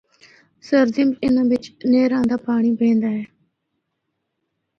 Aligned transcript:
سردیاں 0.67 1.07
بچ 1.11 1.17
اناں 1.25 1.47
بچ 1.49 1.63
نہر 1.91 2.11
دا 2.29 2.37
پانڑی 2.45 2.71
بیندے 2.79 3.09
ہن۔ 3.15 3.23